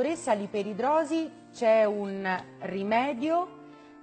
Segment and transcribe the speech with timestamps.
[0.00, 2.26] Dottoressa, all'iperidrosi c'è un
[2.60, 3.58] rimedio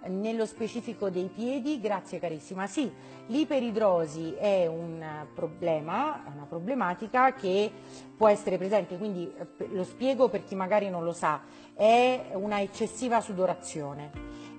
[0.09, 2.67] nello specifico dei piedi, grazie carissima.
[2.67, 2.87] Sì,
[3.25, 7.71] l'iperidrosi è un problema, una problematica che
[8.15, 11.41] può essere presente, quindi eh, lo spiego per chi magari non lo sa,
[11.73, 14.11] è una eccessiva sudorazione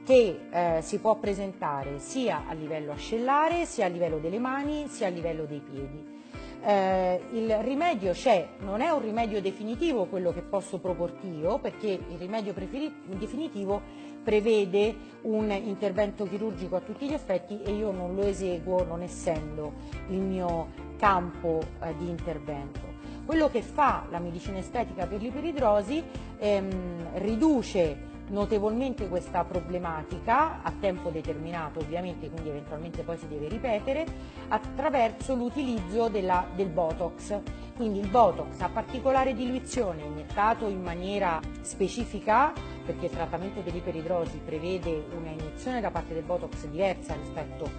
[0.04, 5.06] che eh, si può presentare sia a livello ascellare, sia a livello delle mani, sia
[5.06, 6.16] a livello dei piedi
[6.62, 11.88] eh, il rimedio c'è, non è un rimedio definitivo quello che posso proporti io, perché
[11.88, 13.80] il rimedio definitivo
[14.22, 19.72] prevede un intervento chirurgico a tutti gli effetti e io non lo eseguo non essendo
[20.08, 22.80] il mio campo eh, di intervento.
[23.24, 26.02] Quello che fa la medicina estetica per l'iperidrosi
[26.38, 34.06] ehm, riduce notevolmente questa problematica a tempo determinato ovviamente, quindi eventualmente poi si deve ripetere,
[34.48, 37.40] attraverso l'utilizzo del Botox.
[37.76, 42.52] Quindi il Botox a particolare diluizione iniettato in maniera specifica,
[42.84, 47.70] perché il trattamento dell'iperidrosi prevede una iniezione da parte del Botox diversa rispetto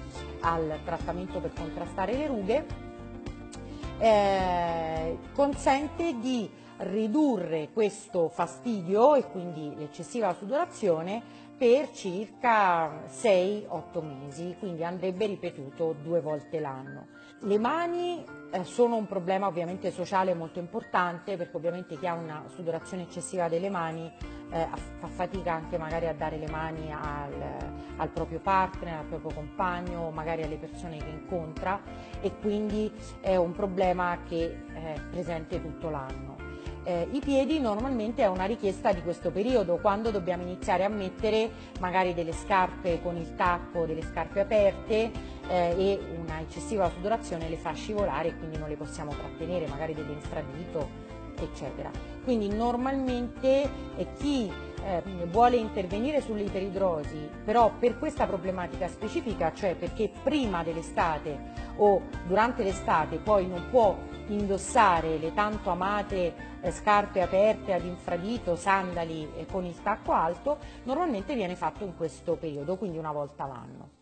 [0.41, 2.65] al trattamento per contrastare le rughe,
[3.97, 6.49] eh, consente di
[6.80, 16.21] ridurre questo fastidio e quindi l'eccessiva sudorazione per circa 6-8 mesi, quindi andrebbe ripetuto due
[16.21, 17.08] volte l'anno.
[17.41, 22.45] Le mani eh, sono un problema ovviamente sociale molto importante perché ovviamente chi ha una
[22.47, 24.09] sudorazione eccessiva delle mani
[24.52, 24.67] eh,
[24.99, 27.33] fa fatica anche magari a dare le mani al,
[27.97, 31.81] al, proprio partner, al proprio compagno, magari alle persone che incontra
[32.21, 36.48] e quindi è un problema che è presente tutto l'anno
[36.83, 41.49] eh, i piedi normalmente è una richiesta di questo periodo, quando dobbiamo iniziare a mettere
[41.80, 45.11] magari delle scarpe con il tacco, delle scarpe aperte
[45.47, 49.94] eh, e una eccessiva sudorazione le fa scivolare e quindi non le possiamo trattenere, magari
[49.94, 51.89] dell'infradito eccetera.
[52.23, 54.52] Quindi normalmente eh, chi
[54.85, 62.64] eh, vuole intervenire sull'iperidrosi, però per questa problematica specifica, cioè perché prima dell'estate o durante
[62.64, 69.45] l'estate poi non può indossare le tanto amate eh, scarpe aperte ad infradito, sandali eh,
[69.45, 73.98] con il tacco alto, normalmente viene fatto in questo periodo, quindi una volta l'anno.